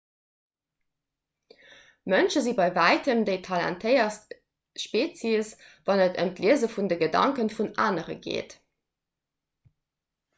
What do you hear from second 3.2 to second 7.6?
déi talentéiertst spezies wann et ëm d'liese vun de gedanke